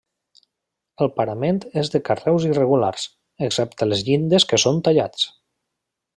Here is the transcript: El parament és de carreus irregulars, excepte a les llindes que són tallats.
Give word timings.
El 1.05 1.09
parament 1.19 1.59
és 1.81 1.91
de 1.95 2.01
carreus 2.07 2.47
irregulars, 2.47 3.05
excepte 3.49 3.87
a 3.87 3.89
les 3.93 4.03
llindes 4.09 4.49
que 4.53 4.61
són 4.65 4.81
tallats. 4.89 5.29